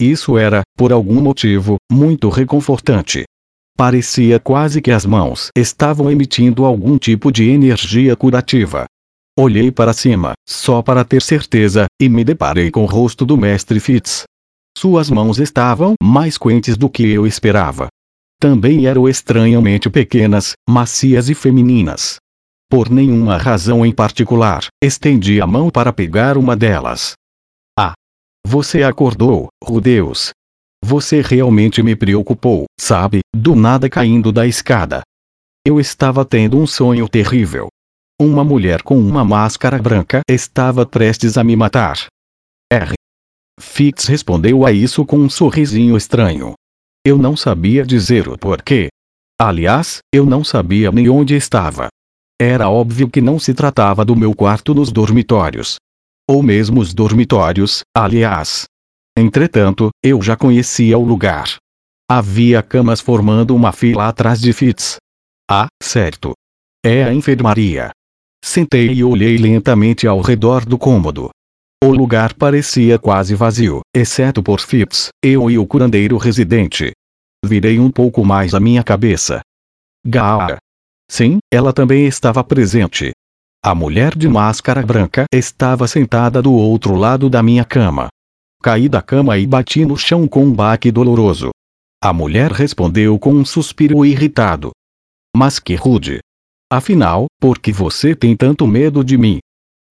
[0.01, 3.23] Isso era, por algum motivo, muito reconfortante.
[3.77, 8.85] Parecia quase que as mãos estavam emitindo algum tipo de energia curativa.
[9.37, 13.79] Olhei para cima, só para ter certeza, e me deparei com o rosto do mestre
[13.79, 14.23] Fitz.
[14.77, 17.87] Suas mãos estavam mais quentes do que eu esperava.
[18.39, 22.17] Também eram estranhamente pequenas, macias e femininas.
[22.69, 27.13] Por nenhuma razão em particular, estendi a mão para pegar uma delas.
[27.77, 27.93] Ah!
[28.47, 30.31] Você acordou, Rudeus.
[30.83, 35.01] Você realmente me preocupou, sabe, do nada caindo da escada.
[35.65, 37.67] Eu estava tendo um sonho terrível.
[38.19, 42.07] Uma mulher com uma máscara branca estava prestes a me matar.
[42.71, 42.93] R.
[43.59, 46.53] Fitz respondeu a isso com um sorrisinho estranho.
[47.05, 48.89] Eu não sabia dizer o porquê.
[49.39, 51.87] Aliás, eu não sabia nem onde estava.
[52.39, 55.75] Era óbvio que não se tratava do meu quarto nos dormitórios.
[56.29, 58.65] Ou mesmo os dormitórios, aliás.
[59.17, 61.57] Entretanto, eu já conhecia o lugar.
[62.09, 64.97] Havia camas formando uma fila atrás de Fitz.
[65.49, 66.33] Ah, certo.
[66.83, 67.91] É a enfermaria.
[68.43, 71.29] Sentei e olhei lentamente ao redor do cômodo.
[71.83, 76.91] O lugar parecia quase vazio, exceto por Phipps, eu e o curandeiro residente.
[77.43, 79.41] Virei um pouco mais a minha cabeça.
[80.05, 80.59] Gaara.
[81.09, 83.11] Sim, ela também estava presente.
[83.65, 88.09] A mulher de máscara branca estava sentada do outro lado da minha cama.
[88.61, 91.49] Caí da cama e bati no chão com um baque doloroso.
[91.99, 94.69] A mulher respondeu com um suspiro irritado.
[95.35, 96.19] Mas que rude.
[96.71, 99.39] Afinal, por que você tem tanto medo de mim?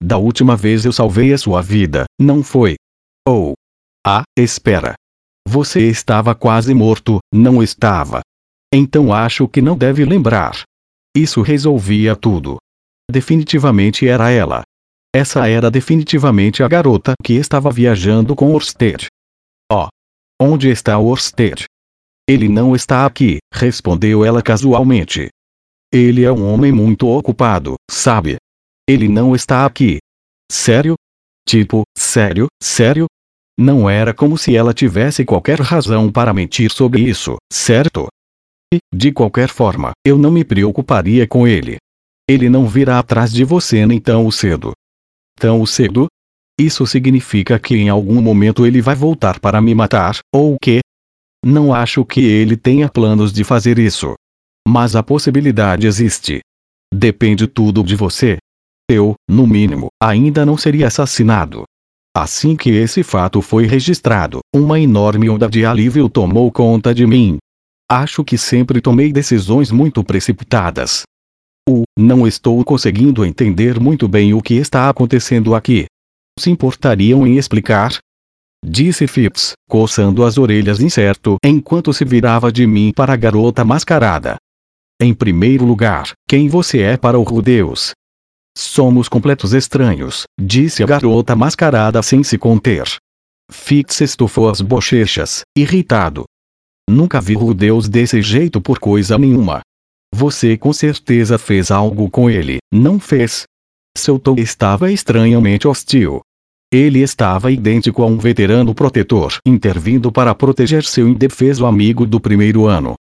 [0.03, 2.75] Da última vez eu salvei a sua vida, não foi?
[3.27, 3.51] Ou.
[3.51, 3.53] Oh.
[4.05, 4.95] Ah, espera.
[5.47, 8.21] Você estava quase morto, não estava?
[8.73, 10.63] Então acho que não deve lembrar.
[11.15, 12.57] Isso resolvia tudo.
[13.11, 14.63] Definitivamente era ela.
[15.13, 19.05] Essa era definitivamente a garota que estava viajando com Orsted.
[19.71, 19.87] Oh!
[20.41, 21.65] Onde está Orsted?
[22.27, 25.27] Ele não está aqui, respondeu ela casualmente.
[25.93, 28.37] Ele é um homem muito ocupado, sabe?
[28.91, 29.99] Ele não está aqui.
[30.51, 30.95] Sério?
[31.47, 33.05] Tipo, sério, sério?
[33.57, 38.07] Não era como se ela tivesse qualquer razão para mentir sobre isso, certo?
[38.73, 41.77] E, de qualquer forma, eu não me preocuparia com ele.
[42.29, 44.73] Ele não virá atrás de você nem tão cedo.
[45.39, 46.07] Tão cedo?
[46.59, 50.81] Isso significa que em algum momento ele vai voltar para me matar, ou o quê?
[51.45, 54.15] Não acho que ele tenha planos de fazer isso.
[54.67, 56.41] Mas a possibilidade existe.
[56.93, 58.37] Depende tudo de você.
[58.91, 61.63] Eu, no mínimo, ainda não seria assassinado.
[62.13, 67.37] Assim que esse fato foi registrado, uma enorme onda de alívio tomou conta de mim.
[67.89, 71.03] Acho que sempre tomei decisões muito precipitadas.
[71.69, 75.85] O, não estou conseguindo entender muito bem o que está acontecendo aqui.
[76.37, 77.97] Se importariam em explicar?
[78.65, 84.35] Disse Phipps, coçando as orelhas incerto enquanto se virava de mim para a garota mascarada.
[85.01, 87.93] Em primeiro lugar, quem você é para o Rudeus?
[88.55, 92.83] Somos completos estranhos, disse a garota mascarada sem se conter.
[93.49, 96.25] Fix estufou as bochechas, irritado.
[96.89, 99.61] Nunca vi Rudeus desse jeito por coisa nenhuma.
[100.13, 103.43] Você com certeza fez algo com ele, não fez?
[103.97, 106.21] Seu tom estava estranhamente hostil.
[106.73, 112.65] Ele estava idêntico a um veterano protetor intervindo para proteger seu indefeso amigo do primeiro
[112.65, 112.95] ano.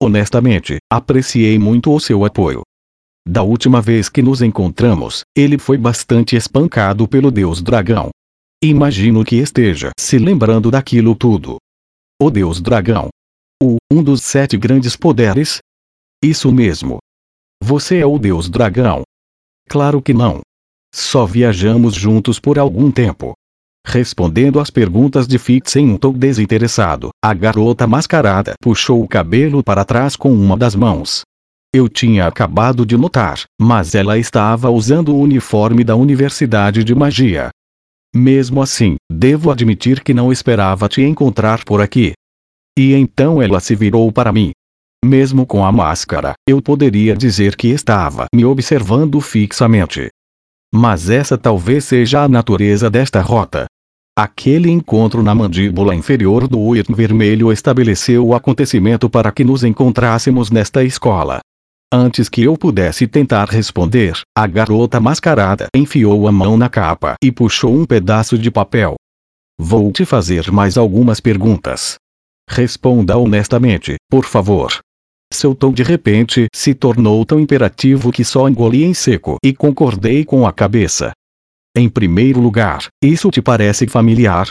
[0.00, 2.62] Honestamente, apreciei muito o seu apoio.
[3.28, 8.10] Da última vez que nos encontramos, ele foi bastante espancado pelo deus dragão.
[8.62, 11.56] Imagino que esteja se lembrando daquilo tudo.
[12.22, 13.08] O deus dragão.
[13.60, 15.58] O, um dos sete grandes poderes?
[16.22, 16.98] Isso mesmo.
[17.60, 19.02] Você é o deus dragão.
[19.68, 20.40] Claro que não.
[20.94, 23.32] Só viajamos juntos por algum tempo.
[23.84, 29.64] Respondendo às perguntas de Fitz em um tom desinteressado, a garota mascarada puxou o cabelo
[29.64, 31.22] para trás com uma das mãos.
[31.76, 37.50] Eu tinha acabado de notar, mas ela estava usando o uniforme da Universidade de Magia.
[38.14, 42.14] Mesmo assim, devo admitir que não esperava te encontrar por aqui.
[42.78, 44.52] E então ela se virou para mim.
[45.04, 50.08] Mesmo com a máscara, eu poderia dizer que estava me observando fixamente.
[50.74, 53.66] Mas essa talvez seja a natureza desta rota.
[54.18, 60.50] Aquele encontro na mandíbula inferior do Uir vermelho estabeleceu o acontecimento para que nos encontrássemos
[60.50, 61.42] nesta escola.
[61.92, 67.30] Antes que eu pudesse tentar responder, a garota mascarada enfiou a mão na capa e
[67.30, 68.96] puxou um pedaço de papel.
[69.56, 71.94] Vou te fazer mais algumas perguntas.
[72.50, 74.80] Responda honestamente, por favor.
[75.32, 80.24] Seu tom de repente se tornou tão imperativo que só engoli em seco e concordei
[80.24, 81.12] com a cabeça.
[81.76, 84.50] Em primeiro lugar, isso te parece familiar?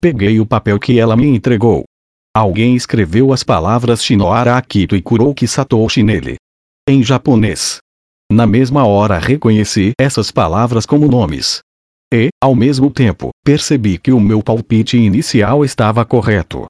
[0.00, 1.84] Peguei o papel que ela me entregou.
[2.34, 6.41] Alguém escreveu as palavras Shinohara Akito e Kuroki Satoshi nele
[6.88, 7.78] em japonês.
[8.30, 11.60] Na mesma hora reconheci essas palavras como nomes.
[12.12, 16.66] E, ao mesmo tempo, percebi que o meu palpite inicial estava correto.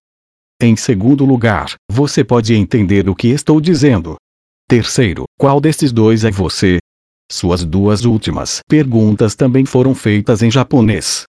[0.60, 4.16] Em segundo lugar, você pode entender o que estou dizendo.
[4.68, 6.78] Terceiro, qual destes dois é você?
[7.30, 11.24] Suas duas últimas perguntas também foram feitas em japonês.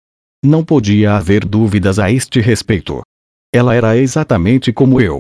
[0.44, 3.02] Não podia haver dúvidas a este respeito.
[3.54, 5.20] Ela era exatamente como eu.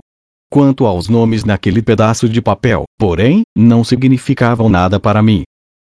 [0.51, 5.43] Quanto aos nomes naquele pedaço de papel, porém, não significavam nada para mim.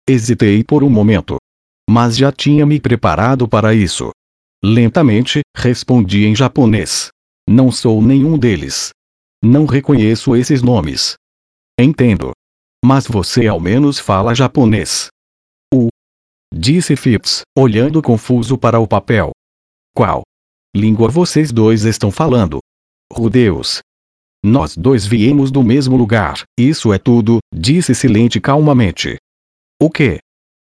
[0.09, 1.37] Hesitei por um momento.
[1.90, 4.11] Mas já tinha me preparado para isso.
[4.64, 7.09] Lentamente, respondi em japonês.
[7.48, 8.90] Não sou nenhum deles.
[9.42, 11.14] Não reconheço esses nomes.
[11.77, 12.31] Entendo.
[12.85, 15.09] Mas você ao menos fala japonês.
[15.75, 15.88] O.
[16.55, 19.33] Disse Phipps, olhando confuso para o papel.
[19.92, 20.22] Qual?
[20.75, 22.61] Língua vocês dois estão falando?
[23.12, 23.81] Rudeus,
[24.44, 29.16] nós dois viemos do mesmo lugar, isso é tudo, disse Silente calmamente.
[29.81, 30.18] O que?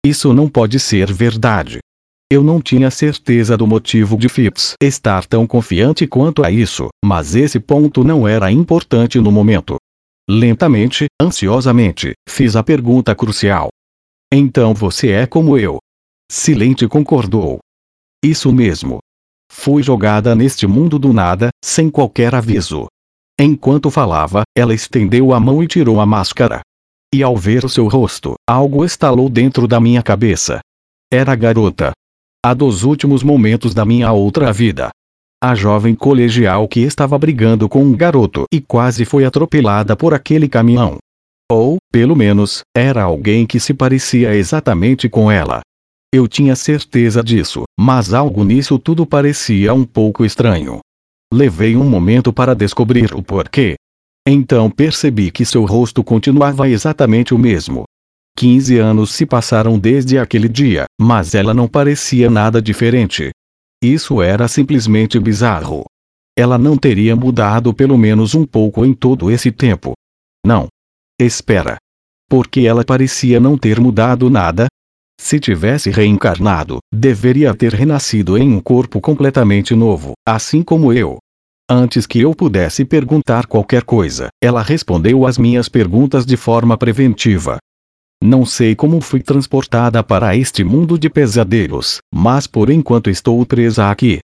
[0.05, 1.81] Isso não pode ser verdade.
[2.31, 7.35] Eu não tinha certeza do motivo de Phipps estar tão confiante quanto a isso, mas
[7.37, 9.77] esse ponto não era importante no momento.
[10.29, 13.69] Lentamente, ansiosamente, fiz a pergunta crucial.
[14.33, 15.79] Então você é como eu.
[16.31, 17.59] Silente concordou.
[18.25, 18.99] Isso mesmo.
[19.53, 22.89] Fui jogada neste mundo do nada, sem qualquer aviso.
[23.39, 26.61] Enquanto falava, ela estendeu a mão e tirou a máscara.
[27.15, 30.61] E ao ver o seu rosto, algo estalou dentro da minha cabeça.
[31.13, 31.93] Era a garota.
[32.45, 34.91] A dos últimos momentos da minha outra vida.
[35.43, 40.49] A jovem colegial que estava brigando com um garoto e quase foi atropelada por aquele
[40.49, 40.97] caminhão.
[41.51, 45.61] Ou, pelo menos, era alguém que se parecia exatamente com ela.
[46.13, 50.81] Eu tinha certeza disso, mas algo nisso tudo parecia um pouco estranho.
[51.33, 53.75] Levei um momento para descobrir o porquê.
[54.27, 57.85] Então percebi que seu rosto continuava exatamente o mesmo.
[58.37, 63.31] 15 anos se passaram desde aquele dia, mas ela não parecia nada diferente.
[63.83, 65.85] Isso era simplesmente bizarro.
[66.39, 69.95] Ela não teria mudado pelo menos um pouco em todo esse tempo.
[70.45, 70.69] Não.
[71.19, 71.77] Espera.
[72.29, 74.67] Porque ela parecia não ter mudado nada?
[75.29, 81.19] Se tivesse reencarnado, deveria ter renascido em um corpo completamente novo, assim como eu.
[81.69, 87.59] Antes que eu pudesse perguntar qualquer coisa, ela respondeu às minhas perguntas de forma preventiva.
[88.23, 93.91] Não sei como fui transportada para este mundo de pesadelos, mas por enquanto estou presa
[93.91, 94.21] aqui.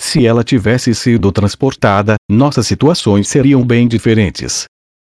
[0.00, 4.66] Se ela tivesse sido transportada, nossas situações seriam bem diferentes.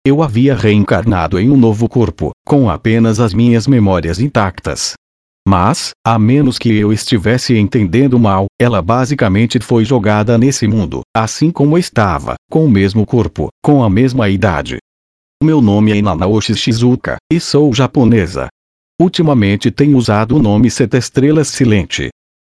[0.06, 4.94] Eu havia reencarnado em um novo corpo, com apenas as minhas memórias intactas.
[5.46, 11.50] Mas, a menos que eu estivesse entendendo mal, ela basicamente foi jogada nesse mundo, assim
[11.50, 14.78] como estava, com o mesmo corpo, com a mesma idade.
[15.42, 18.46] Meu nome é Nanaoshi Shizuka, e sou japonesa.
[19.00, 22.10] Ultimamente tenho usado o nome Sete Estrelas Silente.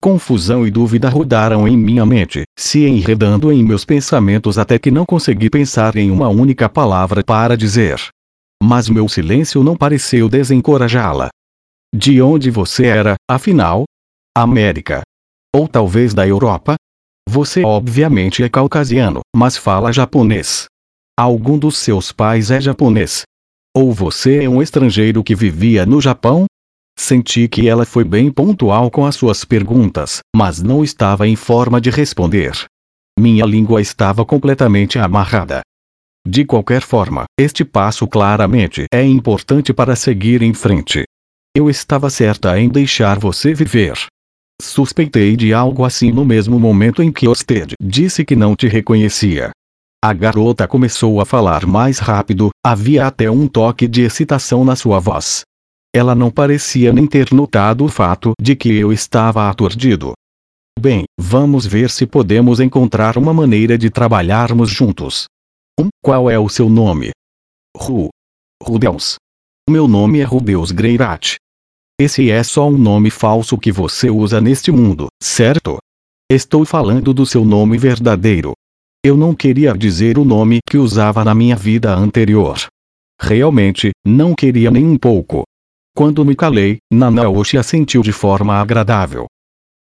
[0.02, 5.06] Confusão e dúvida rodaram em minha mente, se enredando em meus pensamentos até que não
[5.06, 8.00] consegui pensar em uma única palavra para dizer.
[8.60, 11.28] Mas meu silêncio não pareceu desencorajá-la.
[11.94, 13.84] De onde você era, afinal?
[14.34, 15.02] América.
[15.54, 16.76] Ou talvez da Europa?
[17.28, 20.64] Você obviamente é caucasiano, mas fala japonês.
[21.18, 23.22] Algum dos seus pais é japonês.
[23.76, 26.46] Ou você é um estrangeiro que vivia no Japão?
[26.98, 31.78] Senti que ela foi bem pontual com as suas perguntas, mas não estava em forma
[31.78, 32.52] de responder.
[33.18, 35.60] Minha língua estava completamente amarrada.
[36.26, 41.04] De qualquer forma, este passo claramente é importante para seguir em frente.
[41.54, 43.92] Eu estava certa em deixar você viver.
[44.60, 49.50] Suspeitei de algo assim no mesmo momento em que Osted disse que não te reconhecia.
[50.02, 54.98] A garota começou a falar mais rápido, havia até um toque de excitação na sua
[54.98, 55.42] voz.
[55.94, 60.14] Ela não parecia nem ter notado o fato de que eu estava aturdido.
[60.80, 65.26] Bem, vamos ver se podemos encontrar uma maneira de trabalharmos juntos.
[65.78, 67.10] Um, qual é o seu nome?
[67.76, 68.08] Ru.
[68.62, 69.16] Rudeus.
[69.68, 71.36] Meu nome é Rudeus Greirat.
[72.04, 75.78] Esse é só um nome falso que você usa neste mundo, certo?
[76.28, 78.54] Estou falando do seu nome verdadeiro.
[79.04, 82.58] Eu não queria dizer o nome que usava na minha vida anterior.
[83.20, 85.44] Realmente, não queria nem um pouco.
[85.96, 89.26] Quando me calei, Nanaoshi assentiu de forma agradável.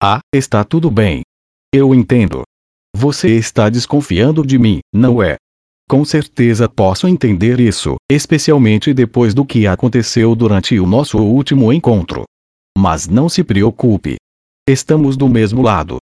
[0.00, 1.22] Ah, está tudo bem.
[1.74, 2.42] Eu entendo.
[2.94, 5.34] Você está desconfiando de mim, não é?
[5.88, 12.24] Com certeza posso entender isso, especialmente depois do que aconteceu durante o nosso último encontro.
[12.76, 14.16] Mas não se preocupe.
[14.68, 15.98] Estamos do mesmo lado.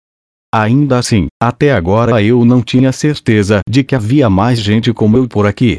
[0.54, 5.28] Ainda assim, até agora eu não tinha certeza de que havia mais gente como eu
[5.28, 5.76] por aqui.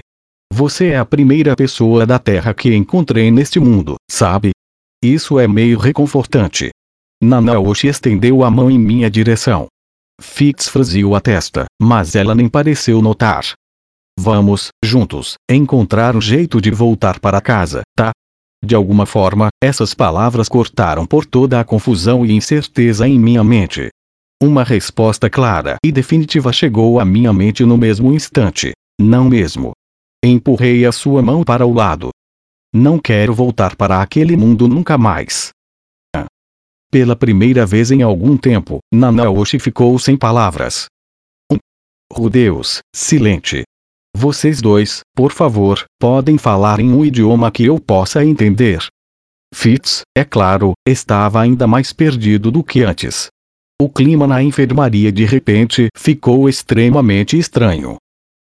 [0.53, 4.51] Você é a primeira pessoa da Terra que encontrei neste mundo, sabe?
[5.03, 6.69] Isso é meio reconfortante.
[7.21, 9.67] Nanaoshi estendeu a mão em minha direção.
[10.21, 13.53] Fix franziu a testa, mas ela nem pareceu notar.
[14.19, 18.11] Vamos, juntos, encontrar um jeito de voltar para casa, tá?
[18.63, 23.89] De alguma forma, essas palavras cortaram por toda a confusão e incerteza em minha mente.
[24.41, 28.71] Uma resposta clara e definitiva chegou à minha mente no mesmo instante.
[28.99, 29.71] Não mesmo.
[30.23, 32.09] Empurrei a sua mão para o lado.
[32.73, 35.49] Não quero voltar para aquele mundo nunca mais.
[36.15, 36.25] Ah.
[36.91, 40.87] Pela primeira vez em algum tempo, Nanaoshi ficou sem palavras.
[42.11, 43.63] Rudeus, silente.
[44.19, 48.83] Vocês dois, por favor, podem falar em um idioma que eu possa entender.
[49.53, 53.27] Fitz, é claro, estava ainda mais perdido do que antes.
[53.79, 57.97] O clima na enfermaria de repente ficou extremamente estranho.